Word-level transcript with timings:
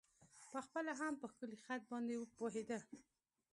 په 0.51 0.59
خپله 0.65 0.91
هم 1.01 1.13
په 1.21 1.25
ښکلی 1.31 1.57
خط 1.65 1.81
باندې 1.91 2.15
پوهېده. 2.37 2.77